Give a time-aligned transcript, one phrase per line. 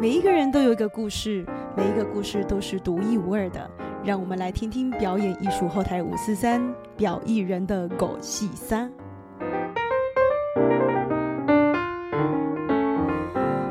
[0.00, 1.46] 每一个人都有一个故事，
[1.76, 3.70] 每一个故事都是独一无二的。
[4.02, 6.62] 让我们来听听表演艺术后台五四三
[6.96, 8.92] 表艺人的狗戏三。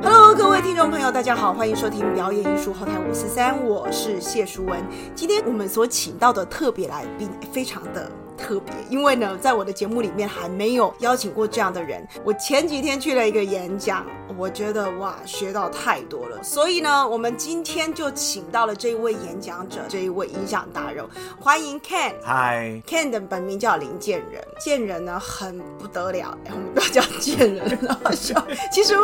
[0.02, 4.82] Hello，各位听众朋友，大家好，欢迎收听表演艺术后台五四三，我是谢淑文。
[5.14, 8.10] 今天我们所请到的特别来宾非常的。
[8.38, 12.06] 特别，因为呢，在我的节目里面还没有邀请过这样的人。
[12.24, 14.06] 我前几天去了一个演讲，
[14.38, 16.42] 我觉得哇，学到太多了。
[16.44, 21.06] 所以呢，我们今天就请到了这一位演讲者，这一位影响大人，
[21.40, 22.14] 欢迎 Ken。
[22.24, 27.80] Hi，Ken 的本名叫林建仁，建仁呢很不得了，我们都叫建仁，
[28.72, 28.96] 其实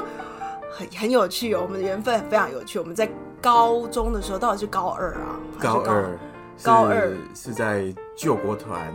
[0.72, 2.80] 很很有趣哦，我们的缘分非常有趣。
[2.80, 3.10] 我们在
[3.42, 5.40] 高中的时候，到底是高二啊？
[5.60, 6.18] 高二，
[6.64, 8.92] 高二是在救国团。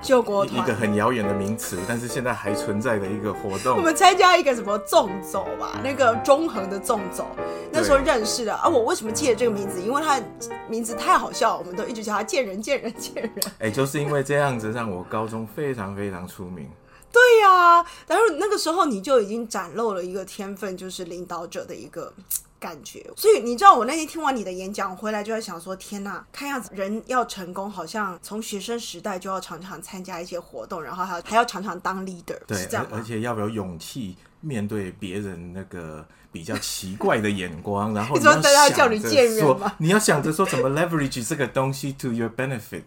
[0.00, 3.76] 救国团一个很遥远的名词，但是现在还存在的一个活动。
[3.76, 7.26] 我们参加一个什么纵走吧，那个中横的纵走，
[7.72, 8.68] 那时候认识的啊。
[8.68, 9.80] 我为什么记得这个名字？
[9.82, 10.20] 因为他
[10.68, 13.32] 名字太好笑，我们都一直叫他见人见人见人。
[13.58, 16.68] 哎，就是因为这样子，让我高中非常非常出名。
[17.12, 22.12] 对呀，然后那个时候你就已经展露了一个天分，就是领导者的一个。
[22.58, 32.86] 感觉，所以你知道，我那天听完你的演讲回来，就在想说：天呐，看样子人要成功，好像从学生时代就要常常参加一些活动，然后还还要常常当 leader，对，这样。
[32.90, 37.94] 而且要不要勇气面对别人那个比较奇怪的眼光？
[37.94, 39.74] 然后你 说大家叫你贱人吗？
[39.78, 42.84] 你要想着说怎么 leverage 这个东西 to your benefit。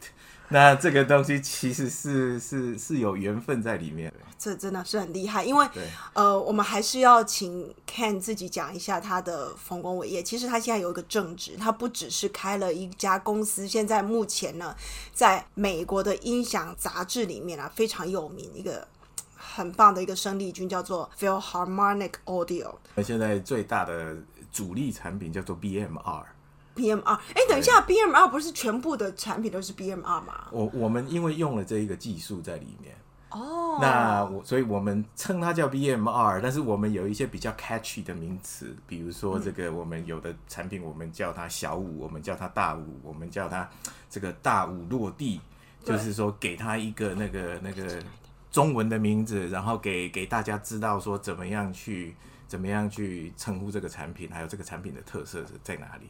[0.51, 5.45] 那这个东西其实是是是有缘分在里面，这真的是很厉害。
[5.45, 5.65] 因为
[6.11, 10.21] 呃，我们还是要请 Ken 自己讲一下他的丰功伟业。
[10.21, 14.75] 其实他现在有一个正职，他不只是开了一家公司，现在目前呢，
[15.13, 18.85] 在美国的音响杂志里面啊非常有名，一个
[19.37, 22.75] 很棒的一个生力军，叫做 Philharmonic Audio。
[22.95, 24.17] 那现在最大的
[24.51, 26.23] 主力产品叫做 BMR。
[26.81, 30.47] B M R，哎，等一下，B M R 不是全部的产品都是 B M R 吗？
[30.51, 32.95] 我我们因为用了这一个技术在里面，
[33.29, 43.69] 哦，那我所以我们称它叫 B M R，但是我们有一些比较 catchy 的名词，比如说这个我们有的产品我们叫它小五，我们叫它大五，我们叫它
[44.09, 45.39] 这个大五落地，
[45.83, 48.01] 就是说给它一个那个那个
[48.49, 52.15] 中文的名字，然后给给大家知道说怎么样去
[52.47, 56.09] 怎么样去称呼这个产品，还有这个产品的特色是在哪里。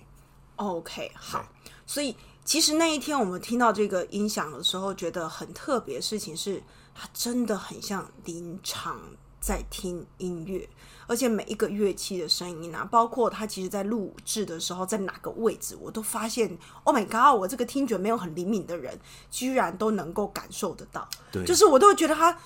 [0.61, 1.43] OK，好，
[1.87, 5.99] 所以其实那一天我们听到这个音响的时候，觉得很特别。
[5.99, 6.61] 事情是，
[6.93, 8.99] 它真的很像临场
[9.39, 10.69] 在听音乐，
[11.07, 17.39] 而且每一个乐器的声音啊，包括它其实在录制的时候在哪个位置，我都发现，Oh my God！
[17.39, 18.99] 我这个听觉没有很灵敏的人，
[19.31, 21.09] 居然都能够感受得到。
[21.31, 22.37] 对，就是我都觉得它。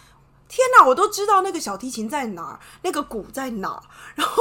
[0.48, 3.84] 天哪，我都知道那个小提琴在哪儿，那个鼓在哪儿，
[4.16, 4.36] 然后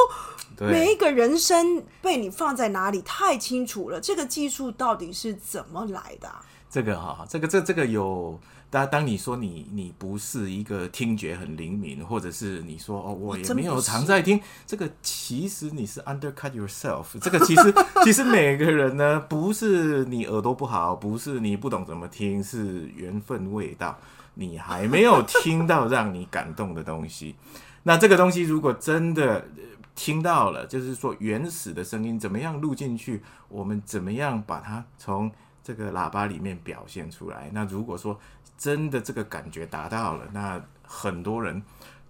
[0.58, 4.00] 每一个人声被你放在哪里，太清楚了。
[4.00, 6.30] 这个技术到底是怎么来的？
[6.70, 8.38] 这个哈，这个这这个有，
[8.68, 17.04] 当当你说你你不是一个听觉很灵敏，或者是你说哦，我也没有常在听，这个其实你是 undercut yourself。
[17.20, 23.96] 这个其实其实每个人呢，不是你耳朵不好，不是你不懂怎么听，是缘分未到。
[24.34, 27.36] 你还没有听到让你感动的东西，
[27.84, 29.46] 那这个东西如果真的
[29.94, 35.30] 听到了，就是说原始的声音怎么样录进去，我们怎么样把它从
[35.62, 37.48] 这个喇叭里面表现出来？
[37.52, 38.18] 那如果说
[38.58, 41.62] 真的这个感觉达到了，那很多人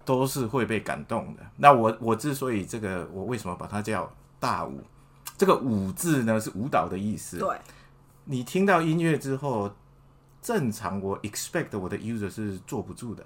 [0.03, 1.43] 都是会被感动的。
[1.57, 4.81] 那我我之所以这个，我为什么把它叫大舞？
[5.37, 7.37] 这个舞字呢是舞蹈的意思。
[7.37, 7.55] 对，
[8.23, 9.71] 你听到音乐之后。
[10.45, 13.25] 正常，我 expect 我的 user 是坐不住的，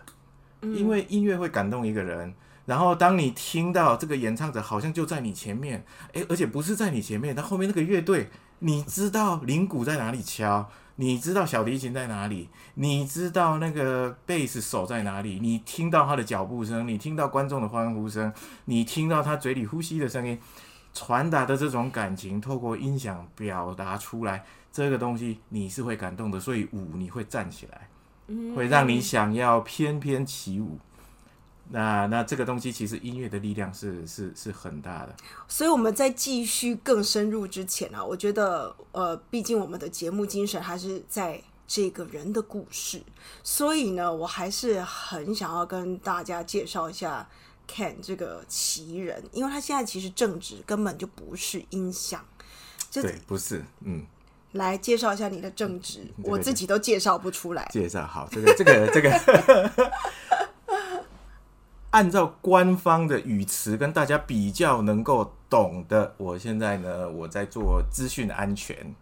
[0.61, 2.33] 因为音乐会感动一个人。
[2.65, 8.29] 然后当你听到这个演唱者好像就在你前面，诶，而且不是在你前面，他后面那个乐队，
[8.59, 18.31] 你知道铃鼓在哪里敲，你知道小提琴在哪里，你知道那个贝斯手在哪里，你听到他的脚步声，你听到观众的欢呼声，
[18.63, 20.39] 你听到他嘴里呼吸的声音，
[20.93, 24.45] 传达的这种感情，透过音响表达出来。
[24.71, 27.89] 这个东西你是会感动的，所以舞你会站起来，
[28.55, 30.77] 会让你想要翩翩起舞。
[31.71, 35.15] 那那这个东西其实音乐的力量是是是很大的。
[35.47, 43.01] 所以我们在继续更深入之前啊，我觉得呃，毕竟我们的节目精神还是在这个人的故事，
[43.43, 47.29] 所以呢，我还是很想要跟大家介绍一下
[47.67, 52.25] Ken 这个奇人，因为他现在其实正职根本就不是音响，
[52.91, 54.03] 对，不是，嗯。
[54.53, 57.67] 来介绍一下你的正职，我自己都介绍不出来。
[57.71, 59.91] 介绍好，这个这个 这个，
[61.91, 68.95] 按照官方的语词跟大家比较能够懂的，我现在呢，我在做资讯安全。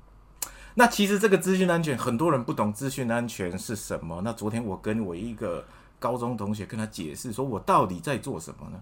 [0.76, 4.22] 那其实这个资讯安全，很多人不懂资讯安全是什么。
[4.24, 5.66] 那昨天我跟我一个
[5.98, 8.80] 高中同学跟他解释，说我到底在做什么呢？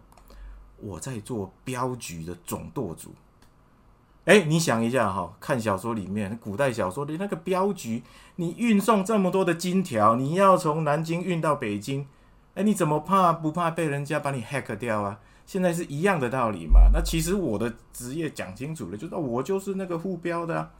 [0.78, 3.14] 我在做镖局的总舵主。
[4.26, 8.02] 哎，你想一下哈，看小说里面古代小说的那个镖局，
[8.38, 12.08] 你运送这么多的金条，你要从南京运到北京。
[12.56, 15.20] 哎，你怎么怕不怕被人家把你 hack 掉啊？
[15.46, 16.90] 现在是一样的道理嘛。
[16.92, 20.72] 那其实我的职业讲清楚了，就是我就是那个护镖的。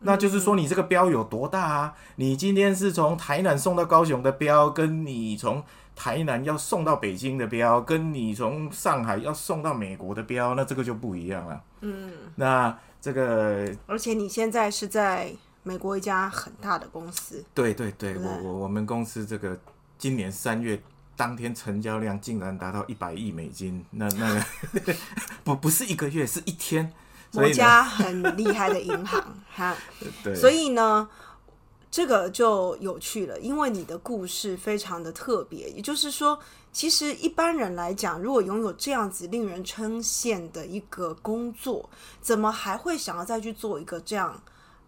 [0.00, 1.94] 那就是说你这个镖有多大啊？
[2.16, 5.64] 你今天是从台南送到高雄的镖，跟你从
[5.96, 11.60] 台南要送到北京的标，跟你从上海要送到美国的标，那这个就不一样了。
[11.80, 15.34] 嗯，那这个，而且你现在是在
[15.64, 17.44] 美国一家很大的公司。
[17.52, 19.58] 对对对，我我我们公司这个
[19.98, 20.80] 今年三月。
[21.18, 24.44] 当天成交量竟然达到一百亿美金，那那个
[25.42, 26.92] 不不是一个月，是一天。
[27.32, 29.74] 国家很厉害的银行哈，
[30.22, 31.08] 对，所以呢，
[31.90, 35.70] 这个就有趣了，因为你的故事非常的特别。
[35.70, 36.38] 也就是说，
[36.72, 41.88] 其实一般人来讲，如果拥有这样子令人称羡的一个工作，
[42.20, 44.40] 怎么还会想要再去做一个这样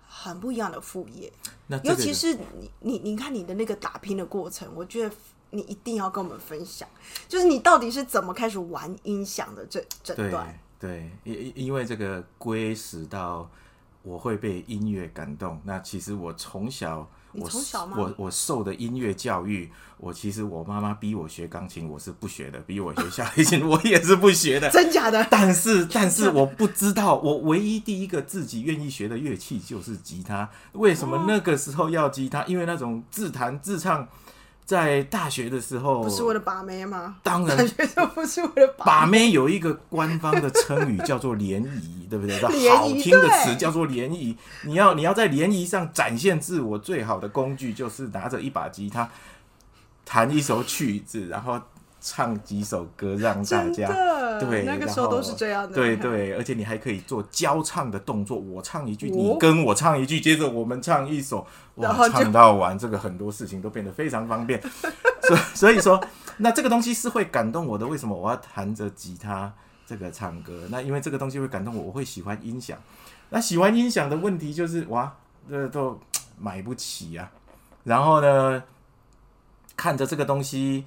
[0.07, 1.33] 很不一样的副业？
[1.67, 5.15] 那尤其是你你你看你的那个打拼的过程，我觉得。
[5.51, 6.87] 你一定要跟我们分享，
[7.27, 10.61] 就是你到底是怎么开始玩音响的这这段？
[10.79, 13.51] 对，因因为这个归始到
[14.09, 15.61] 我会被音乐感动。
[15.65, 17.95] 那其实我从小，我从小吗？
[17.99, 24.71] 我我受的音乐教育，我其实我妈妈逼我学钢琴，我是不学的；逼我学小提琴，我也是不学的。
[24.73, 25.27] 真假的？
[25.31, 30.49] 但是但是我不知道，我唯一第一个自己愿意学的乐器就是吉他。
[30.73, 32.43] 为什么那个时候要吉他？
[32.47, 34.09] 因为那种自弹自唱。
[34.69, 37.17] 在大学的时候，不是为了把妹吗？
[37.23, 39.31] 当然，大学就不是为了把妹。
[39.31, 42.37] 有一个官方的称语叫做联谊，对不对？
[42.69, 44.37] 好听的词叫做联谊。
[44.65, 49.09] 你要你要在联谊上展现自我，最好的工具就是拿着一把吉他，
[50.05, 51.59] 弹一首曲子，然后。
[52.01, 53.89] 唱几首歌让大家
[54.41, 55.75] 对，那个时候都是这样的。
[55.75, 61.47] 对对，而且你还可以做交唱的动作，我唱一句，你跟我唱一句，接着我们唱一首，
[61.77, 64.61] 哇，唱到完，这个很多事情都变得非常方便。
[65.29, 66.03] 所所以说，
[66.39, 67.87] 那这个东西是会感动我的。
[67.87, 69.53] 为什么我要弹着吉他
[69.87, 70.67] 这个唱歌？
[70.71, 72.79] 那因为这个东西会感动我，我会喜欢音响。
[73.31, 75.15] 那喜欢音响的问题就是，哇，
[75.49, 76.01] 这都
[76.39, 77.31] 买不起啊。
[77.85, 78.63] 然后呢，
[79.77, 80.85] 看着这个东西。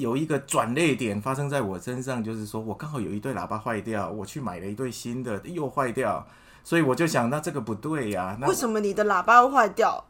[0.00, 6.26] 有一个转捩点发生在我身上，就是说我刚好有一对喇叭坏掉，我去买了一对新的，又坏掉，
[6.64, 8.38] 所以我就想，那这个不对呀。
[8.48, 10.04] 为什么你的喇叭会坏掉？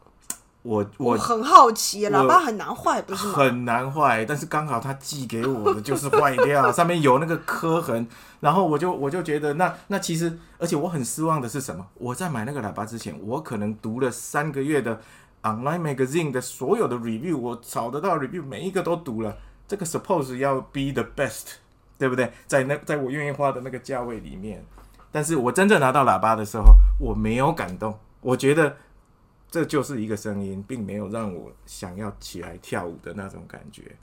[0.63, 3.33] 我我很好奇，喇叭很难坏，不是吗？
[3.33, 8.07] 很难坏，但是刚好他寄给我的就是坏掉，上面有那个磕痕，
[8.39, 11.85] 然后我就我就觉得，那那其实，而且我很失望的是什么？
[11.95, 15.01] 我在买那个喇叭之前，我可能读了三个月的
[15.41, 19.35] online magazine 的所有的 review，我找得到 review，每一个都读了。
[19.71, 21.53] 这个 suppose 要 be the best，
[21.97, 22.29] 对不对？
[22.45, 24.61] 在那在我愿意花的那个价位里面，
[25.13, 27.97] 但是我真正拿到喇叭的时候，我没有感动。
[28.19, 28.75] 我觉得
[29.49, 33.95] 这就是一个声音，并没有让我想要起来跳舞的那种感觉。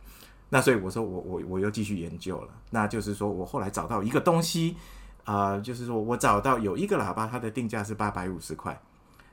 [0.49, 2.49] 那所以我说，我我我又继续研究了。
[2.71, 4.75] 那就是说我后来找到一个东西
[5.25, 8.81] 啊，就是说我找到有一个喇叭，它的定价是八百五十块。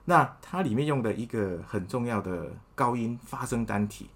[0.04, 4.10] 那它里面用的一个很重要的高音发声单体。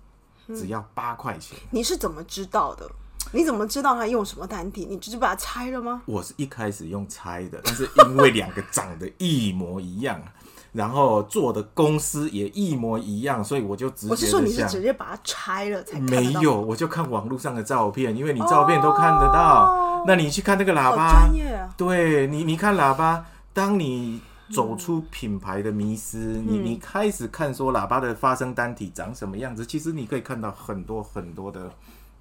[0.56, 2.90] 只要八块钱，你是怎么知道的？
[3.32, 4.88] 你怎么知道他用什么单体？
[4.90, 6.02] 你直接把它拆了吗？
[6.06, 10.20] 我是一开始用拆的，但是因为两个长得一模一样，
[10.72, 14.12] 然后做的公司也一模一样，所以我就直接。
[14.12, 16.00] 我是说你是直接把它拆了才？
[16.00, 20.04] 没有，我就看网络上的照片，因为你照片都看得到。
[20.08, 21.70] 那你去看那个喇叭，专业啊！
[21.78, 24.22] 对你，你看喇叭，当你。
[24.52, 31.72] 走出品牌的迷失，你你开始看说喇叭的发声单体长什么样子，其实你可以看到很多很多的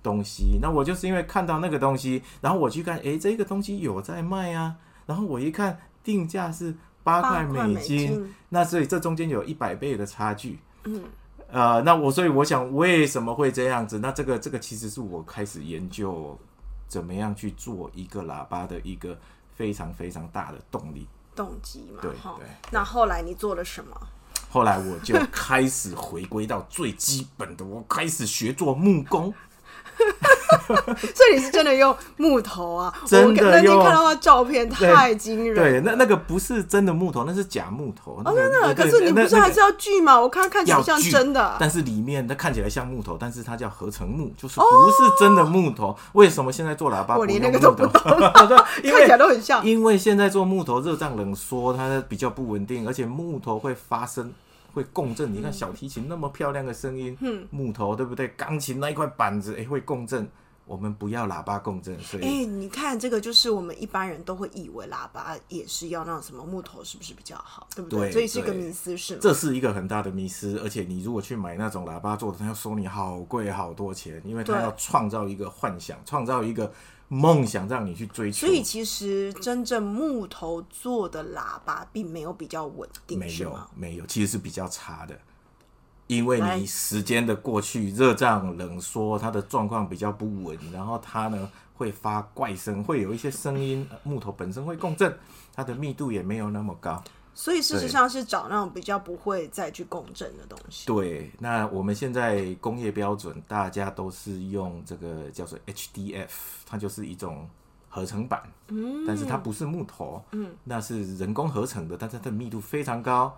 [0.03, 0.59] 东西。
[0.61, 4.77] 那我就是因为看到那个东西，然后我去看，诶，这个东西有在卖啊。
[5.07, 10.59] 然后我一看定价是八块美金，那所以这中间有一百倍的差距。
[10.85, 11.03] 嗯，
[11.51, 13.99] 呃，那我所以我想为什么会这样子？
[14.01, 16.39] 那这个这个其实是我开始研究
[16.87, 19.19] 怎么样去做一个喇叭的一个
[19.55, 21.07] 非常非常大的动力。
[21.39, 22.47] 动机嘛，对对。
[22.73, 23.97] 那后来你做了什么？
[24.51, 29.33] 后来我就开始回归到最基本的，我开始学做木工。
[31.15, 32.93] 所以你是真的用木头啊？
[33.07, 35.63] 真的我那天看到他照片太惊人了。
[35.63, 38.21] 对，那那个不是真的木头，那是假木头。
[38.25, 38.75] 哦，真的。
[38.75, 40.19] 可是你不是还是要锯吗？
[40.19, 41.57] 我看它看起来像真的。
[41.59, 45.97] 但是里面它看起来像木头，但是它叫合成木，就是不是真的木头。
[46.13, 48.11] 为什么现在做喇叭我连那个都不头？
[48.83, 49.65] 因看起来都很像。
[49.65, 54.33] 因为现在做木头热胀冷缩，它比较不稳定，而且木头会发生。
[54.73, 58.29] 会共振，你看小提琴那么漂亮的声音，嗯木头对不对？
[58.29, 60.29] 钢琴那一块板子，哎、会共振。
[60.67, 67.67] 我们不要喇叭共振，所以哎、你看这个就是我们一般人都会以为喇叭也是要那种什么木头，是不是比较好？
[67.75, 68.01] 对不对？
[68.01, 69.21] 对所以是一个迷思，是吗？
[69.23, 76.71] 这是一个很大的迷思，而且你如果去买那种喇叭做的，他要收你好贵好多钱，因为他要创造一个幻想，创造一个
[77.09, 78.47] 梦想让你去追求。
[78.47, 83.59] 所以其实真正木头做的喇叭并没有比较稳定，没有？
[83.75, 85.19] 没有，其实是比较差的，
[86.07, 95.19] 因为你时间的过去，热胀冷缩，它的状况比较不稳，然后它呢会发怪声，会有一些声音，呃木头本身会共振，
[95.55, 97.03] 它的密度也没有那么高。
[97.39, 100.89] 所以事实上是找那种比较不会再去共振的东西。
[100.89, 106.29] 对，那我们现在工业标准，大家都是用这个叫做 HDF，
[106.67, 107.49] 它就是一种
[107.89, 113.33] 合成板，嗯，但是它不是木头，嗯，那是人工合成的，但是它的密度非常高，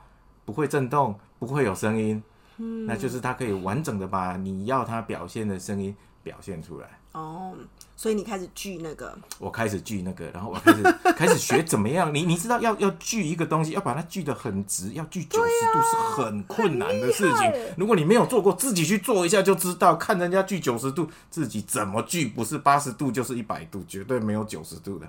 [0.47, 2.23] 不会震动，不会有声音，
[2.57, 6.99] 嗯，那就是它可以完整的把你要它表现的声音表现出来。
[7.13, 7.53] 哦，
[7.97, 10.83] 所以你开始锯那个，我开始锯那个，然后我开始
[11.17, 12.15] 开始学怎么样。
[12.15, 17.53] 你你知道要要锯一个东西，要把它锯得很直，要锯九十度是很困难的事情。
[17.77, 19.97] 如果你没有做过，自己去做一下就知道。
[19.97, 25.07] 看人家锯九十度，自己怎么锯，不是八十度就是一百度，绝对没有九十度的。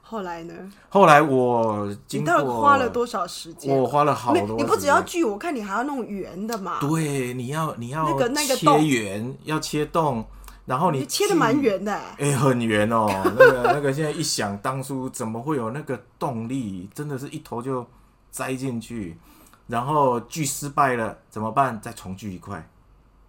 [0.00, 0.54] 后来呢？
[0.90, 3.74] 后来我你经到底过花了多少时间？
[3.74, 6.78] 我花了好多，没你不只要锯，我看你还要弄圆的嘛。
[6.80, 10.22] 对，你要你要那个那个切圆，要切洞，
[10.64, 16.88] 然后你你切的蛮锯圆的、欸，哎、很圆哦， 那个那个，现在一想，当初怎么会有那个动力？
[16.94, 17.84] 真的是一头就
[18.30, 19.18] 栽进去，
[19.66, 21.80] 然后锯失败了怎么办？
[21.80, 22.70] 再重锯一块，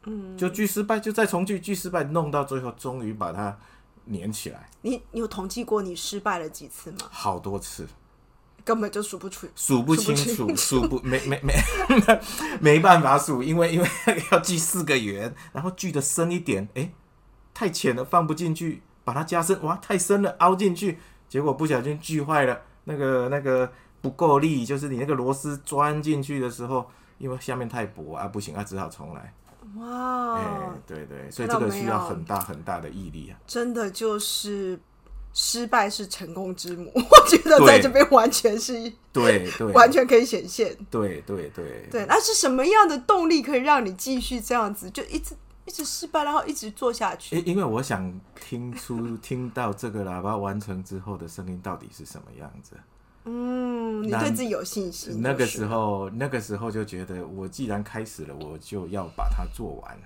[0.06, 3.58] 嗯，就锯失败，就再重锯，锯失败，弄到最后终于把它
[4.12, 6.98] 粘起来，你你有统计过你失败了几次吗？
[7.10, 7.88] 好多次，
[8.64, 9.48] 根本就数不出。
[9.56, 11.54] 数不清楚，数不没没没
[12.62, 13.88] 没办法数，因为因为
[14.32, 16.92] 要锯四个圆，然后锯的深一点，哎、
[17.54, 20.98] 太浅了放不进去，把它加深，哇，太深了凹进去，
[21.30, 26.86] 结果不小心锯坏了，那个那个不够力，就是你那个螺丝钻进去的时候，
[27.18, 29.34] 因为下面太薄啊，不行啊，只好重来。
[29.78, 30.44] 哇，哎、
[30.86, 33.40] 对对，所以这个需要很大很大的毅力啊。
[33.48, 34.80] 真的就是
[35.34, 38.74] 失败是成功之母， 我觉得在这边完全是
[39.12, 40.78] 对对 完全可以显现。
[40.92, 45.34] 对对对对，那是什么样的动力可以让你继续这样子，就一直
[45.66, 47.38] 一直失败，然后一直做下去？
[47.38, 52.76] 因因为我想听出 听到这个喇叭完成之后的声音到底是什么样子。
[53.26, 55.22] 嗯，你对自己有信心。
[55.22, 59.98] 那个时候，那个时候就觉得，我既然开始了，我就要把它做完。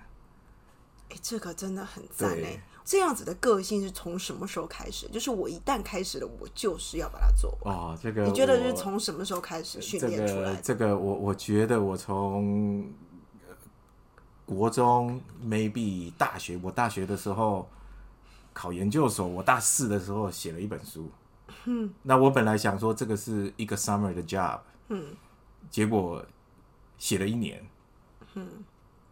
[1.10, 2.64] 哎、这个真的很赞对哎！
[2.86, 5.08] 这样子的个性是从什么时候开始？
[5.10, 7.76] 就是我一旦开始了，我就是要把它做完。
[7.76, 10.56] 哦，这个你觉得是从什么时候开始训练出来的？
[10.56, 13.07] 个这个我我觉得我从呃
[14.48, 17.70] 国中 maybe 大学，我大学的时候
[18.54, 21.12] 考研究所，我大四的时候写了一本书。
[21.66, 25.14] 嗯，那我本来想说这个是一个 summer 的 job，嗯，
[25.70, 26.26] 结果
[26.98, 27.62] 写了一年，
[28.36, 28.48] 嗯，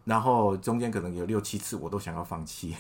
[0.06, 2.74] 然后中间可能有六七次我都想要放弃。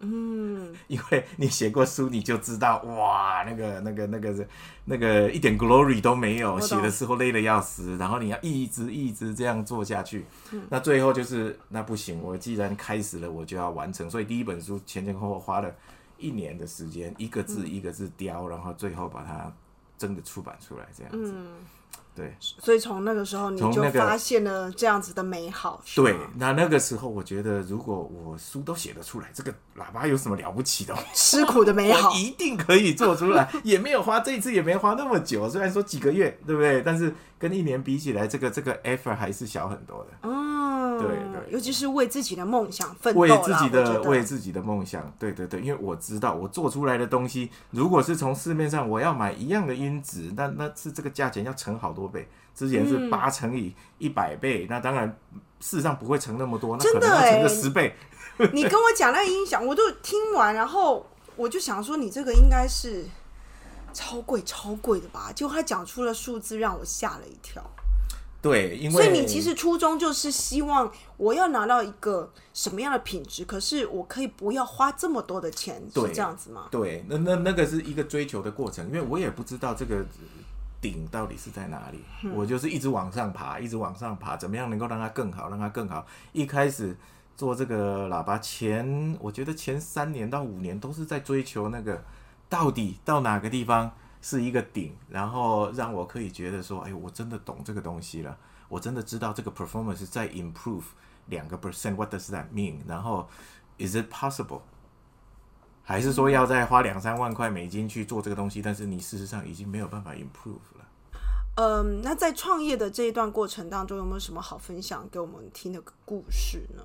[0.00, 4.46] 嗯，因为你写过书，你就知道哇，那个、那个、那个、
[4.86, 10.24] 那个一点 glory 都没有，写的时候累得要死，然后你要一直一直这样做下去，
[10.70, 15.70] 那最后就是那不行，我既然开始了，我就要完成，所以第一本书前前后后花了
[16.16, 19.52] 一年的时间，一个字一个字雕，然后最后把它
[19.98, 21.34] 真的出版出来，这样子，
[22.14, 22.34] 对。
[22.40, 30.94] 所以从那个时候你就发现了这样子的美好，是对，那那个时候我觉得，如果我书都写得出来，这个喇叭有什么了不起的？
[31.14, 32.12] 吃苦的美好。
[32.18, 36.82] 一定可以做出来，也没有花这一次也没花那么久，虽然说几个月，对不对？
[36.82, 40.10] 但是跟一年比起来，这个这个 effort 还是小很多的。
[40.22, 40.39] 嗯，
[41.06, 55.08] 对对尤其是为自己的梦想奋斗为自己的为自己的梦想，对对对，因为我知道我做出来的东西，如果是从市面上我要买一样的音质，那那是这个价钱要乘好多倍，之前是嗯八乘以一百倍，那当然
[55.60, 57.94] 事实上不会乘那么多，那真的可能要乘个欸十倍。
[58.52, 63.04] 你跟我讲那个音响，我都听完，然后我就想说，你这个应该是
[63.92, 65.30] 超贵超贵的吧？
[65.34, 67.62] 结果他讲出了数字，让我吓了一跳。
[68.42, 76.68] 对，因为所以你其实初衷就是希望我要拿到一个什么样的品质，可是我可以不要花这么多的钱，是这样子吗？
[76.70, 80.02] 对，那那那个是一个追求的过程，因为我也不知道这个
[80.80, 82.02] 顶到底是在哪里，
[82.34, 86.06] 我就是一直往上爬，一直往上爬，怎么样能够让它更好，让它更好？
[86.32, 86.96] 一开始
[87.36, 92.02] 做这个喇叭前，我觉得前三年到五年都是在追求那个
[92.48, 93.92] 到底到哪个地方。
[94.22, 98.36] 是一个顶，然后让我可以觉得说，哎，我真的懂这个东西了，
[98.68, 100.84] 我真的知道这个 performance 在 improve
[101.26, 102.78] 两个 percent，what does that mean？
[102.86, 103.28] 然后
[103.78, 104.60] is it possible？
[105.82, 108.60] 还是说要再花两三万块美金去做这个东西？
[108.62, 110.86] 但是你事实上已经没有办法 improve 了。
[111.56, 116.82] 嗯，那在创业的这一段过程当中，有没有什么好分享给我们听的故事呢？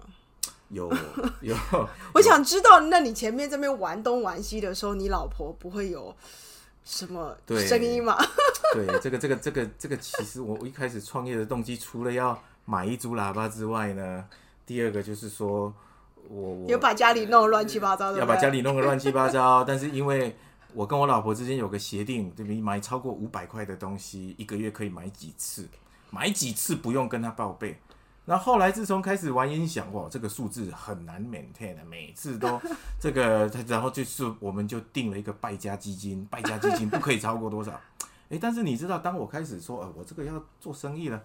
[0.70, 0.92] 有
[1.42, 1.56] 有，
[2.14, 6.16] 我想知道，那你前面这边玩东玩西的时候，你老婆不会有？
[6.86, 7.36] 什么
[7.68, 8.16] 声音嘛？
[8.74, 14.24] 对，这个这个这个这个，其实我我一开始创业的动机，除了要买一组喇叭之外呢，
[14.66, 15.74] 第二个就是说
[16.30, 19.64] 我我有把家里弄得乱七八糟的，要把家里弄个乱七八糟。
[19.64, 20.36] 但是因为
[20.74, 22.62] 我跟我老婆之间有个协定，对不对？
[22.62, 25.68] 买超过五百块的东西，一个月可以买几次，
[26.12, 27.80] 买几次不用跟她报备。
[28.28, 32.60] 那后来自从开始玩音响，哇，这个数字很难 maintain 的，每次都
[33.00, 37.80] 这个，然后就是我们就定了一个败家基金，败家基金不可以超过多少？
[38.30, 41.22] 哎，但是你知道，当我开始说，呃，我这个要做生意了，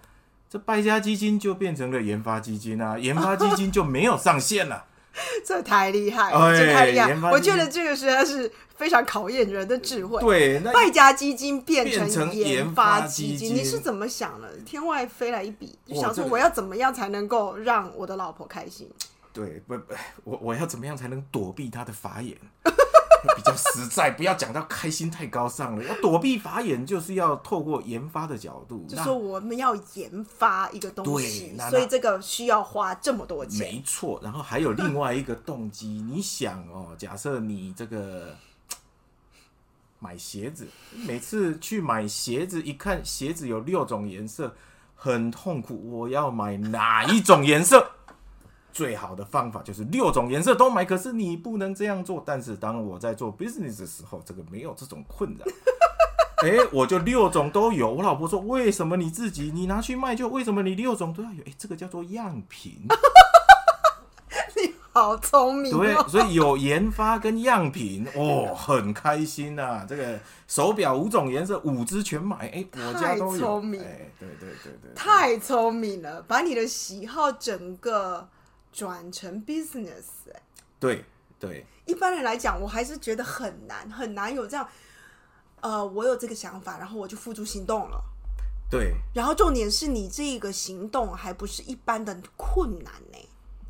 [0.50, 4.84] 这败家基金就变成了研发基金啊，研发基金就没有上限了。
[5.44, 7.30] 这太厉害，这太厉害！
[7.30, 10.20] 我觉得这个实在是非常考验人的智慧。
[10.20, 14.48] 对，败家基金变成研发基金，你是怎么想的？
[14.64, 18.88] 天外飞来一笔，就想说我要怎么样才能够让我的老婆开心？
[19.32, 22.36] 对，不不，我我要怎么样才能躲避他的法眼？
[23.36, 25.84] 比较实在，不要讲到开心太高尚了。
[25.84, 33.60] 要躲避法眼，就是要透过研发的角度，就说我们要研发一个东西，所以这个需要花这么多钱。
[33.60, 38.34] 没错，然后还有另外一个动机，你想哦，假设你这个
[39.98, 40.66] 买鞋子，
[41.06, 44.54] 每次去买鞋子，一看鞋子有六种颜色，
[44.94, 47.90] 很痛苦，我要买哪一种颜色？
[48.72, 52.22] 最好的方法就是六种颜色都买，可是你不能这样做。
[52.24, 55.44] 但是当我在做 business 的时候，这个没有这种困扰。
[56.42, 57.92] 哎，我就六种都有。
[57.92, 62.86] 我老婆说：“为什么你自己你拿去卖就为什么你六种都要有？”哎，这个叫做样品。
[64.56, 65.70] 你好聪明。
[65.70, 69.84] 对，所以有研发跟样品 哦，很开心呐。
[69.86, 70.18] 这个
[70.48, 72.48] 手表五种颜色，五只全买。
[72.48, 73.58] 哎，我家都有。
[73.58, 78.26] 哎，对对对对，太聪明了，把你的喜好整个。
[78.72, 80.04] 转成 business，
[80.78, 81.04] 对
[81.38, 84.68] 对，一般人来讲，我还是觉得很难很难有这样，
[85.60, 88.02] 呃，我有这个想法，然后我就付诸行动了，
[88.70, 93.18] 对，然后重点是你这个行动还不是一般的困难呢，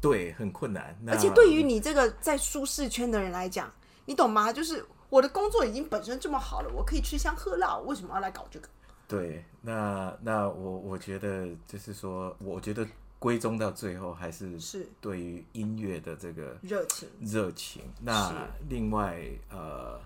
[0.01, 3.73] 对，很困难，而且对于你这个在舒适圈的人来讲，
[4.05, 4.53] 你懂吗？
[4.53, 8.69] 就是我的工作已经本身这么好了，我可以吃香喝辣，为什么要来搞这个？
[9.09, 12.87] 对，那那我我觉得就是说，我觉得。
[13.21, 17.83] 归宗到最后还是是对于音乐的这个热情热情。
[18.01, 20.01] 那另外呃，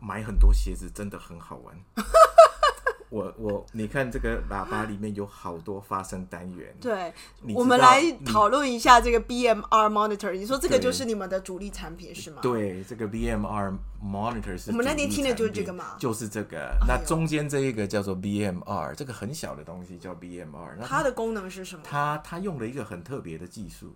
[0.00, 1.78] 买很多鞋子真的很好玩。
[3.14, 6.74] 我我你看这个喇叭里面有好多发声单元。
[6.80, 7.14] 对，
[7.54, 10.32] 我们来讨论一下这个 BMR monitor。
[10.32, 12.38] 你说这个就是你们的主力产品是吗？
[12.42, 13.72] 对，这个 BMR
[14.04, 14.72] monitor 是。
[14.72, 15.94] 我们那天听的就是这个嘛。
[15.96, 16.76] 就是这个。
[16.88, 20.80] 那中间这一个叫做 BMR，这个很小的东西叫 BMR。
[20.82, 21.82] 它的功能是什么？
[21.84, 23.94] 它它用了一个很特别的技术，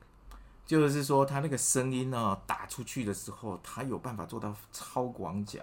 [0.65, 5.61] 就是说它那个声音呢打出去的时候，它有办法做到超广角。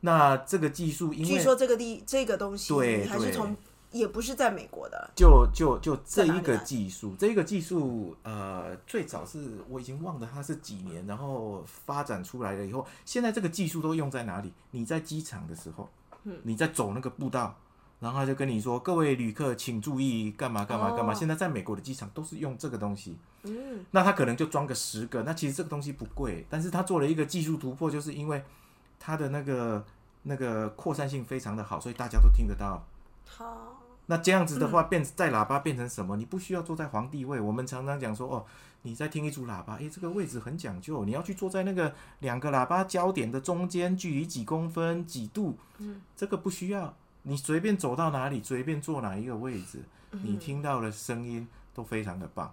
[0.00, 3.56] 那这个技术，因为据说这个地这个东西，对，还是从
[3.90, 14.52] 也不是在美国的，就就就这一个技术，这一个技术呃，最早是我已经忘了它是几年，然后发展出来了以后，现在这个技术都用在哪里？
[14.72, 15.88] 你在机场的时候，
[16.24, 17.56] 嗯，你在走那个步道，
[17.98, 21.14] 然后他就跟你说，各位旅客请注意，干嘛干嘛干嘛。
[21.14, 28.44] 现在在美国的机场都是用这个东西，嗯，那他可能就装个十个，那其实这个东西不贵，但是他做了一个技术突破，就是因为。
[29.06, 29.84] 它的那个
[30.24, 32.84] 那个扩散性非常的好，所以大家都听得到。
[33.24, 36.16] 好，那这样子的话，变在喇叭变成什么？
[36.16, 37.40] 你不需要坐在皇帝位。
[37.40, 38.44] 我们常常讲说，哦，
[38.82, 45.56] 你在听一组喇叭，诶，这个位置很讲究，你要去坐在那个两个喇叭焦点的中间，距离几公分、几度。
[45.78, 46.92] 嗯，这个不需要，
[47.22, 52.52] 你随便走到哪里，随便坐哪一个位置，你听到的声音都非常的棒。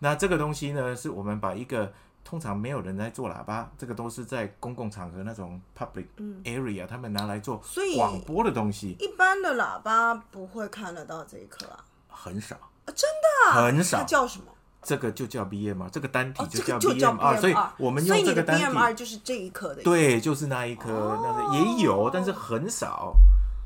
[0.00, 1.92] 那这个东西呢，是我们把一个
[2.24, 6.06] 通常没有人在做喇叭，这个都是在公共场合那种 public
[6.42, 7.62] area，他们拿来做
[7.96, 8.96] 广播的东西。
[8.98, 13.98] 一般的喇叭不会看得到这一颗啊，很少，啊真的啊、很少。
[13.98, 14.46] 它叫什么？
[14.82, 19.82] 这个就叫 BMR，这个单体就叫 BMR，所以我们所以你的用这个单 BMR 体，就是这一颗的。
[19.82, 23.14] 对，就是那一颗，那是也有，哦但是很少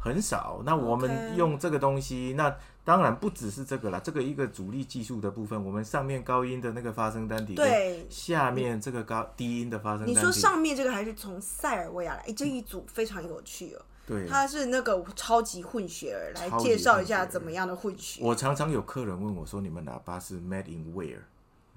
[0.01, 0.63] 很少。
[0.65, 2.55] 那我们用这个东西，那
[2.89, 13.85] 当然不只是这个啦，这个一个主力技术的部分，我们上面高音的那个发声单体，对下面这个高低音的发声单体，你说上面这个还是从塞尔维亚来，诶这一组非常有趣哦。
[14.07, 18.23] 对，他是那个超级混血儿，来介绍一下怎么样的混血。
[18.25, 21.19] 我常常有客人问我说：“你们喇叭是 made in where？”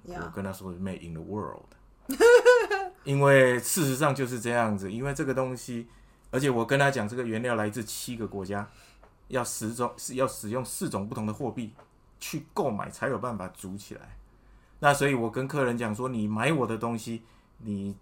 [0.04, 1.66] 我，跟他说是 made in the world，
[3.04, 4.90] 因为事实上就是这样子。
[4.90, 5.88] 因为这个东西，
[6.30, 8.66] 而且我跟他讲，这个原料来自七个国家，
[9.32, 11.72] 要十种是要使用四种不同的货币
[12.20, 14.16] 去购买才有办法组起来。
[14.78, 17.22] 那所以我跟客人讲说，你买我的东西，
[17.58, 17.96] 你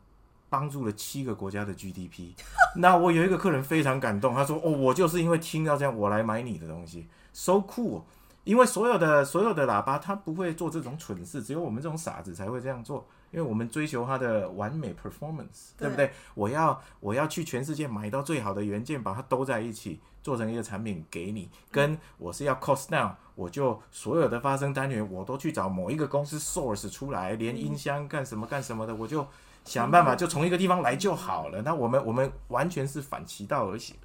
[0.48, 2.34] 帮助了七个国家的 GDP。
[2.76, 8.02] 那我有一个客人非常感动，他说：“哦，我就是因为听到这样，我来买你的东西，so cool。”
[8.42, 13.06] 因为所有的所有的喇叭，他不会做这种蠢事，只有我们这种傻子才会这样做。
[13.30, 16.10] 因为我们追求它的完美 performance，对对不对？
[16.34, 21.48] 我要我要去全世界买到最好的元件，把它兜在一起，做成一个产品给你。
[21.70, 29.26] 跟我是要 cost down，我就所有的发声单元我都去找某一个公司 source 出来，连音箱干什么干什么的，我就
[29.64, 31.62] 想办法就从一个地方来就好了。
[31.62, 33.96] 那我们我们完全是反其道而行。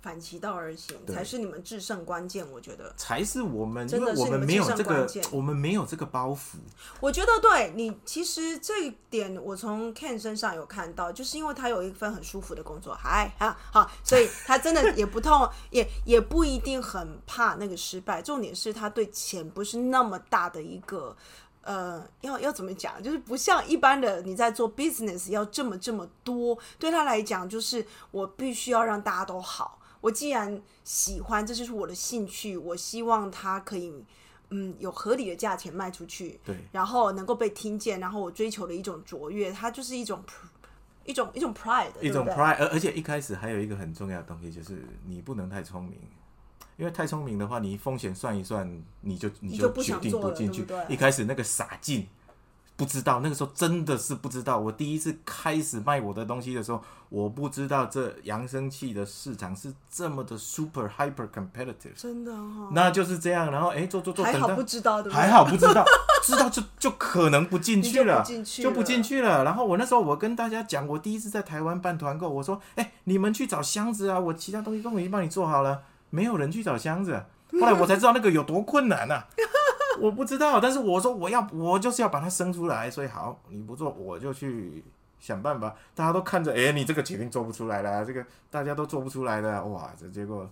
[0.00, 2.48] 反其道而行才是你们制胜关键。
[2.52, 6.56] 我觉得，才是我们，真的是我们没有这个我们没有这个包袱。
[7.00, 18.22] 我觉得对你，其实这一点我从 Ken 身上有看到，就是因为他有一份很舒服的工作，还啊好，所以他真的也不痛，也也不一定很怕那个失败。
[18.22, 21.16] 重点是他对钱不是那么大的一个。
[21.62, 23.02] 呃，要要怎么讲？
[23.02, 29.80] 就是不像一般的你在做 business 要这么这么多，对他来讲，就是我必须要让大家都好。
[30.06, 33.92] 我既然喜欢，这就是我的兴趣，我希望它可以
[34.50, 40.22] 嗯有合理的价钱卖出去，对，然后能够被听见，然后我追求的一种卓越，它就是一种
[41.04, 45.98] 一种一种 pride，一种 pride，而而且一开始还有一个很重要的东西，就是你不能太聪明，
[46.76, 48.64] 因为太聪明的话，你风险算一算，
[49.00, 50.62] 你就你你就不决定想做了进去。
[50.62, 50.94] 对不对？
[50.94, 52.06] 一开始那个傻劲，
[52.76, 54.58] 不知道，那个时候真的是不知道。
[54.58, 63.50] 我第一次开始卖我的东西的时候，我不知道这扬声器的市场是这么的 super hyper competitive，真的哈、那就是这样。
[63.50, 65.10] 然后哎，做做做，还好不知道，对？
[65.10, 65.82] 还好不知道，
[66.22, 69.42] 知道就就可能不进去了，就不进去了进去了。
[69.42, 77.24] 然后我那时候我跟大家讲，我第一次在台湾办团购，我说，哎、你们去找箱子啊，我其他东西都已经帮你做好了，没有人去找箱子。
[77.52, 79.28] 后来我才知道那个有多困难啊！
[80.00, 84.84] 我不知道，但是我说我要，我就是要把它生出来，所以好，你不做我就去
[85.18, 85.74] 想办法。
[85.94, 90.48] 大家都看着，哎、你这个决定做不出来了，这个大家都做不出来的，哇，这结果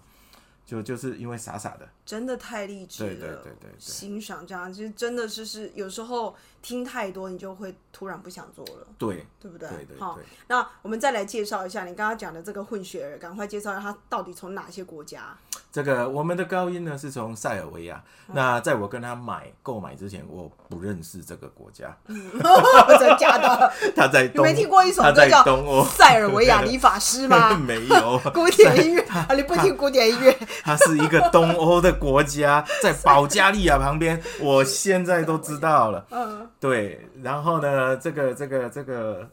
[0.66, 9.68] 就就是因为傻傻的，真的太励志了，对对对对对欣赏这样，其实真的是是有时候听太多，你就会突然不想做了，对对不对？
[9.68, 10.24] 对对好对。
[10.48, 15.36] 那我们再来介绍一下你刚刚讲的这个混血儿，赶快介绍一下他到底从哪些国家？
[15.70, 18.02] 这个我们的高音呢是从塞尔维亚。
[18.28, 21.94] 嗯那在我跟他买购买之前，我不认识这个国家。
[22.08, 23.72] 真假的？
[23.94, 25.42] 他在东，你没听过一首歌叫？
[25.88, 30.34] 《塞尔维亚理发师》吗 没有，古典音乐啊，你不听古典音乐？
[30.62, 34.22] 它是一个东欧的国家，在保加利亚旁边。
[34.40, 36.06] 我现在都知道了。
[36.10, 39.30] 嗯，对，然后呢，这个这个这个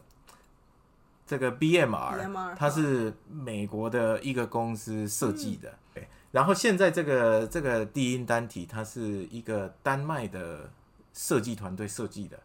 [1.26, 5.72] 这个 BMR，BMR 它是美国的一个公司设计的。
[5.94, 10.70] 对，然后现在这个这个低音单体，它是一个丹麦的
[11.12, 12.38] 设计团队设计的。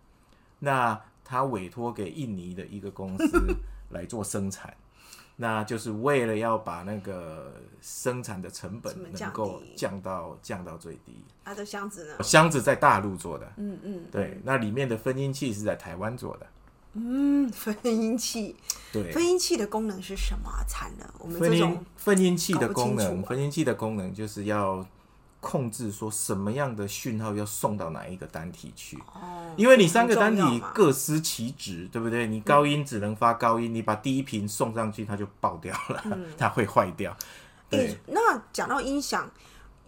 [0.59, 3.55] 那他委托给印尼的一个公司
[3.91, 4.73] 来做生产。
[5.39, 11.23] 那就是为了要把那个生产的成本能够降到降到最低。
[11.45, 12.23] 它的箱子呢？
[12.23, 16.47] 箱子在大陆做的，嗯嗯对，那里面的分音器是在台湾做的，
[16.93, 18.56] 嗯，分音器，
[18.91, 20.65] 对，分音器的功能是什么啊？
[20.67, 24.86] 惨了，我们分音这种分音器的功能，啊分音器的功能就是要
[25.47, 32.27] 控制说什么样的讯号要送到哪一个单体去，哦，因为你三个单体各司其职，对不对？
[32.27, 36.03] 你高音只能发高音，你把低频送上去，它就爆掉了，
[36.38, 37.15] 它会坏掉。
[37.69, 39.31] 对诶，那讲到音响，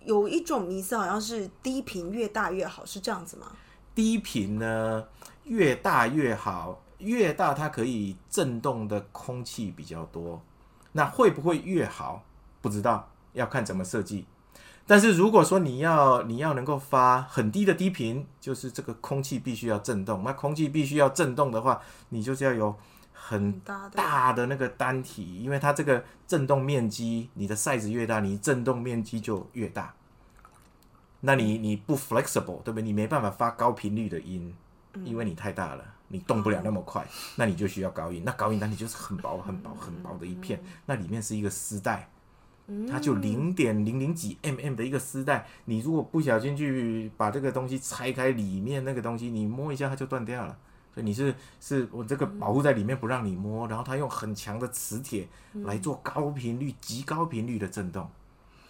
[0.05, 3.47] 有一种迷思好像是低频越大越好，是这样子吗？
[3.93, 5.03] 低频呢
[5.43, 10.41] 越大越好，越大它可以震动的空气比较多。
[10.93, 12.23] 那会不会越好？
[12.61, 14.25] 不知道，要看怎么设计。
[14.89, 20.23] 但是如果说你要你要能够发很低的低频，就是这个空气必须要震动。
[20.23, 22.75] 那空气必须要震动的话，你就是要有
[23.13, 29.93] 很大的那个单体，因为它这个震动面积，你的 size 越大，你震动面积就越大。
[31.19, 32.81] 那你你不 flexible，对不对？
[32.81, 34.51] 你没办法发高频率的音，
[35.03, 37.05] 因为你太大了，你动不了那么快。
[37.35, 38.23] 那你就需要高音。
[38.25, 42.09] 那高音单体就是很薄很薄很薄的一片，那里面是一个丝带。
[42.89, 50.57] 它就零点零零几 mm 的一个丝带，你如果不小心去把这个东西拆开，里面那个东西你摸一下它就断掉了。
[50.93, 58.09] 所以你是是我这个保护在里面不让你摸，然后它用很强的磁铁来做高频率、极高频率的震动，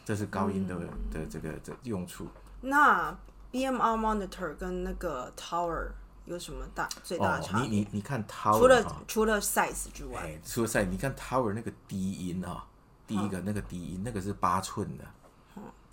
[0.03, 0.75] 这是高音的
[1.11, 2.27] 的这个的用处。
[2.61, 3.17] 那
[3.51, 5.87] BMR monitor 跟那个 tower
[6.25, 7.69] 有什么大最大的差别？
[7.69, 12.65] 你你你看 tower 除了除了 size 之外，除了 size，你看 tower 那个低音啊。
[13.09, 15.03] 第一个那个低音，那个是八寸的，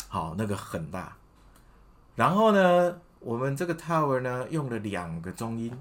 [0.06, 1.16] 好，那个很大。
[2.14, 5.72] 然后呢，我们这个 tower 呢用了两个中音，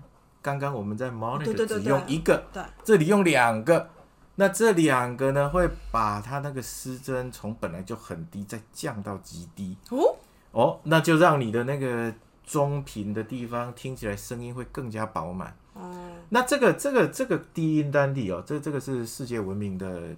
[0.42, 3.90] 刚刚我们在 monitor 只用一个，对，这里用两个，
[4.36, 9.76] 那这两个呢会把它那个失真从本来就很低再降到极低。
[9.90, 10.16] 哦
[10.52, 12.14] 哦，那就让你的那个
[12.46, 15.54] 中频的地方听起来声音会更加饱满。
[15.74, 20.16] 哦，那这个这个这个低音单体哦，这这个是世界闻名的。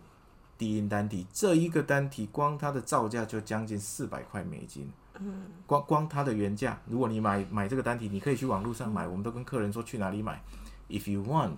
[0.57, 4.89] 低音单体这一个单体，光它的造价就将近四百块美金。
[5.19, 9.07] 嗯，光光它的原价，如果你买买这个单体，你可以去网络上买。
[9.07, 10.41] 我们都跟客人说去哪里买
[10.89, 11.55] ，if you want。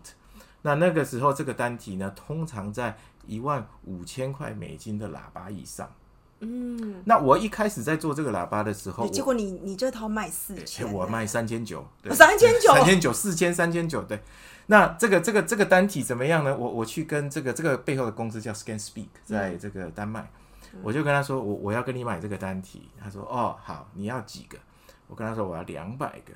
[0.61, 5.91] 那那个时候这个单体呢，通常在一万五千块美金的喇叭以上。
[6.41, 14.21] 嗯，那我一开始在做这个喇叭的时候，结果你你这套卖四千，我卖三千九，三千九，三千九，四千，三千九，对。
[14.71, 16.55] 那这个这个这个单体怎么样呢？
[16.55, 20.29] 我我去跟这个这个背后的公司叫 ScanSpeak，在这个丹麦，
[20.83, 24.59] 我就跟他说我我要跟你买这个单体，他说哦好，你要几个？
[25.07, 26.33] 我跟他说我要两百个，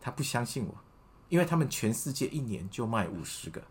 [0.00, 0.74] 他不相信我，
[1.28, 3.62] 因为他们全世界一年就卖五十个。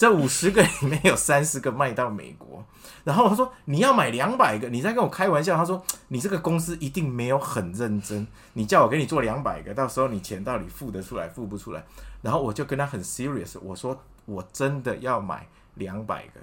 [0.00, 2.64] 这五十个里面有三十个卖到美国，
[3.04, 5.58] 然后他说你要买两百个，你在跟我开玩笑。
[5.58, 11.84] 他说你这个公司一定没有很认真，你叫我给你做两百个，到时候你钱到底付得出来付不出来？
[12.22, 16.40] 然后我就跟他很 serious，我说我真的要买两百个。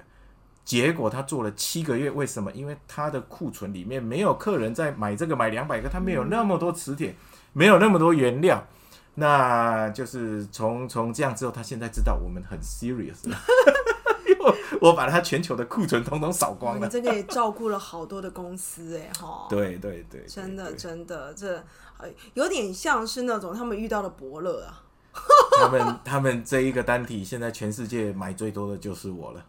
[0.64, 2.52] 结果他做了七个月，为什么？
[2.52, 7.16] 因为他的库存里面没有客人在买这个买两百个，他没有那么多磁铁，
[7.52, 8.64] 没有那么多原料。
[9.18, 13.36] 那就是从从这样之后，他现在知道我们很 serious 了。
[14.40, 16.88] 我我把他全球的库存统统扫光了。
[16.88, 19.46] 真的也照顾了好多的公司哎哈。
[19.50, 21.60] 对对对，真的真的这
[22.34, 24.84] 有点像是那种他们遇到的伯乐啊。
[25.58, 29.44] 他们他们这一个单体现在全世界买最多的就是我了。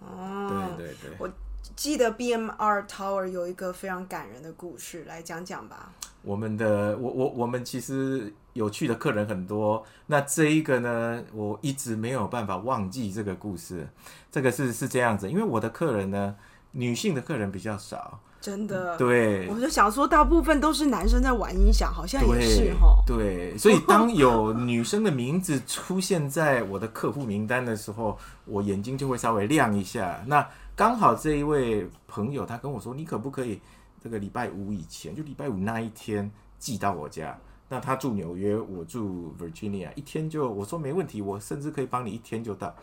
[0.00, 1.16] 哦，对对对。
[1.18, 1.30] 我
[1.76, 5.92] 记得 BMR Tower 有一个非常感人的故事，来讲讲吧。
[6.24, 8.32] 我们的我我我们其实。
[8.54, 13.84] 有趣的客人很多，那这一个呢，我一直没有办法忘记这个故事。
[14.30, 16.36] 这个是是这样子，因为我的客人呢，
[16.70, 18.96] 女性的客人比较少，真的。
[18.96, 23.02] 对，我就想说，大部分都是男生在玩音响，好像也是哈。
[23.04, 30.22] 对，所以当有女生的名字出现在我的客户名单的时候，我眼睛就会稍微亮一下。
[30.28, 33.60] 那刚好这一位朋友他跟我说，你可不可以
[34.04, 37.38] 这个礼拜五以前，就礼拜五那一天寄到我家？
[37.70, 42.74] 那他住纽约，我住 Virginia，一天就我说没问题，我甚至可以帮你一天就到。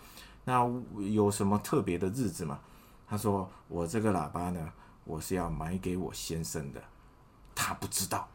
[0.46, 2.60] 那有什么特别的日子吗？
[3.08, 4.68] 他说我这个喇叭呢，
[5.04, 6.82] 我是要买给我先生的，
[7.54, 8.28] 他不知道。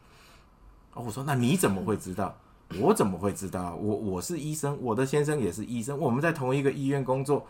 [0.93, 2.37] 哦，我说那你怎么会知道？
[2.79, 3.75] 我怎么会知道？
[3.75, 7.45] 我我是医生，我的先生也是医生，我们在同一个医院工作。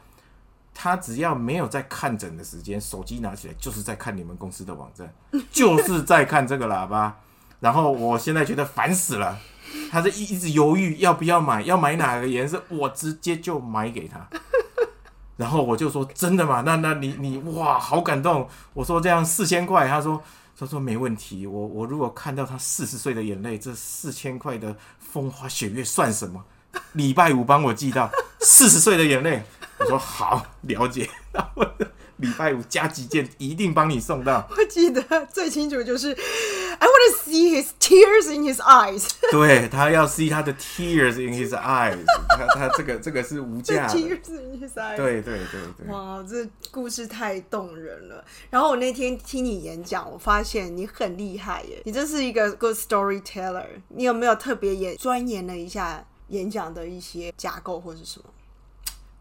[0.79, 5.11] 他只要没有在看诊的时间，手机拿起来就是在看你们公司的网站，
[5.51, 7.17] 就是在看这个喇叭。
[7.59, 9.39] 然后我现在觉得烦死了，
[9.89, 14.29] 他是一一直犹豫要不要买，要买哪个颜色，我直接就买给他。
[15.37, 16.61] 然后我就说真的吗？
[16.63, 18.47] 那那你你哇，好感动。
[18.75, 20.21] 我说这样四千块，他说
[20.55, 21.47] 他说没问题。
[21.47, 26.45] 我我如果看到他四十岁的眼泪，这四千块的风花雪月算什么？
[26.93, 28.11] 礼拜五帮我寄到
[28.49, 29.43] 四十岁的眼泪。
[29.79, 31.09] 我说好，了解。
[32.17, 34.47] 礼拜五加几件，一定帮你送到。
[34.49, 39.07] 我记得最清楚就是，I want to see his tears in his eyes。
[39.29, 43.87] 对他要 see 他的 tears in his eyes，他他这个这个是无价。
[43.87, 44.95] tears in his eyes。
[44.95, 45.93] 对对对对。
[45.93, 48.25] 哇，这故事太动人了。
[48.49, 53.67] 然后我那天听你演讲，我发现你很厉害耶，你真是一个 good storyteller。
[53.89, 58.25] 你有没有特别研钻研了一下演讲的一些架构或者什么？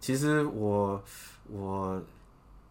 [0.06, 1.02] 其实我
[1.50, 2.02] 我。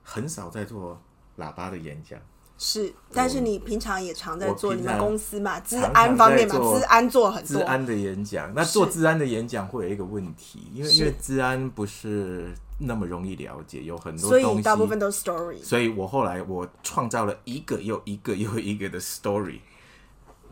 [0.08, 1.02] 很少在做
[1.39, 2.19] 喇叭的演讲，
[2.60, 7.58] 是，但是你平常也常在做你们公司嘛，治安方面嘛，治安做很多。
[7.58, 15.58] 治安的演讲，那做治安的演讲会有一个问题，因为因为治安不是那么容易了解，有很多所东西，以大部分都是 story。
[15.63, 19.62] 所以我后来我创造了一个又一个又一个的 story，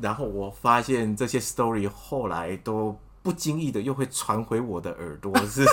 [0.01, 5.65] 然后我发现这些 story 后来都不经意的又会传回我的耳朵， 是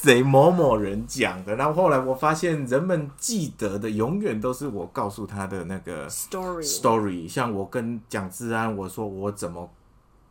[0.00, 1.56] 谁某某人讲的。
[1.56, 7.28] 然后后来我发现人们记得的永远都是我告诉他的那个 story story。
[7.28, 9.68] 像我跟蒋志安，我说我怎么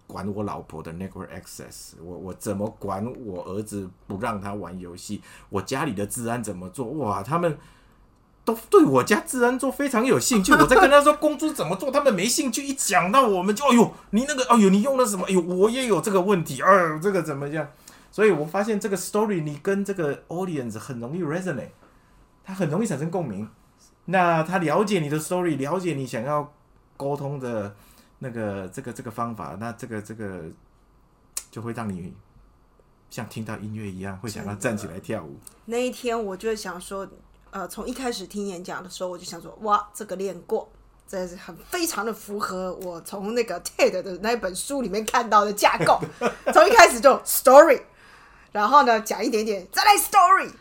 [0.08, 6.86] 管我老婆的 network access，我我怎么管我儿子不让他玩游戏，我家里的治安怎么做？
[6.92, 7.58] 哇，他们
[8.48, 10.54] 都对我家治安做非常有兴趣。
[10.54, 12.66] 我在跟他说公猪怎么做，他们没兴趣。
[12.66, 15.26] 一讲到我们就，哎呦，你那个，哎呦，你用了什么？
[15.28, 17.68] 哎呦，我也有这个问题，哎，这个怎么样？
[18.10, 21.72] 所以我发现这个 story 你跟这个 audience 很容易 resonate，
[22.46, 23.50] 他很容易产生共鸣。
[24.06, 26.54] 那他了解你的 story，了解你想要
[26.96, 27.76] 沟通的
[28.20, 30.44] 那个这个这个方法，那这个这个
[31.52, 32.14] 就会让你
[33.10, 35.38] 像听到音乐一样，会想要站起来跳舞。
[35.66, 37.06] 那一天我就想说，
[37.52, 40.70] 呃，从一开始听演讲的时候，我就想说，哇，这个练过，
[41.08, 46.00] 这是很非常的符合我从那个 TED 的那本书里面看到的架构。
[46.54, 47.82] 从一开始就 story，
[48.52, 50.52] 然后呢讲一点点，再来 story，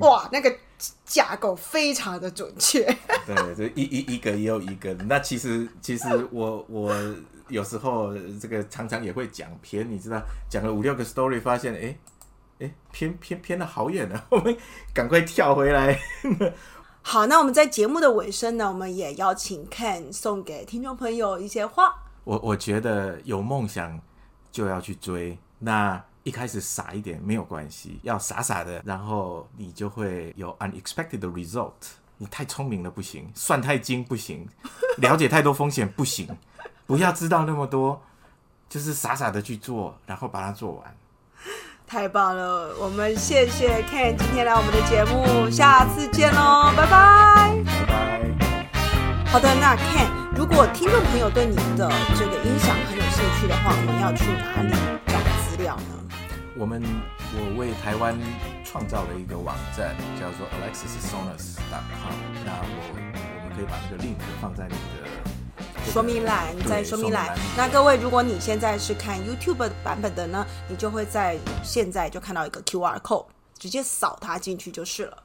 [0.00, 0.54] 哇，那个
[1.04, 2.84] 架构非常的准确。
[3.26, 4.92] 对，这一一一个又一个。
[4.94, 6.94] 那其实其实我我
[7.48, 11.96] 有时候这个常常也会讲偏，你知道，讲了五六个 story，发现哎
[12.58, 14.56] 哎偏偏偏的好远了， 我们
[14.94, 15.98] 赶快跳回来。
[17.02, 21.94] 好，那我们在节目的尾声呢，我们也邀请 Ken 送给听众朋友一些话。
[22.24, 24.00] 我我觉得有梦想
[24.50, 31.70] 就要去追，那一开始傻一点没有关系，要傻傻的，然后你就会有 unexpected 的 result。
[32.18, 34.48] 你太聪明了不行，算太精不行，
[34.96, 36.26] 了解太多风险不行，
[36.86, 38.02] 不要知道那么多，
[38.68, 40.96] 就是傻傻的去做，然后把它做完。
[41.86, 47.56] 太棒了，我们谢谢 Ken 今天来我们的节目，下次见喽，拜拜。
[47.64, 48.20] 拜拜。
[49.26, 54.74] 好的，那 Ken，如果听众朋友对你的这个音响很有兴趣的话，我们要去哪里
[55.06, 55.16] 找
[55.48, 55.94] 资料呢？
[56.56, 56.82] 我们
[57.32, 58.18] 我为台湾
[58.64, 62.18] 创造了一个网站，叫做 alexissonas.com。
[62.44, 65.06] 那我我们可以把那个 link 放在你的
[65.92, 67.34] 说明栏对在说明栏。
[67.56, 73.26] 那各位，如果你现在是看 YouTube 版本的呢，你就会在现在就看到一个 QR code，
[73.58, 75.22] 直接扫它进去就是了。